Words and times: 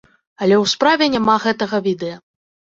Але 0.43 0.55
ў 0.63 0.71
справе 0.73 1.11
няма 1.17 1.37
гэтага 1.45 1.77
відэа. 1.91 2.19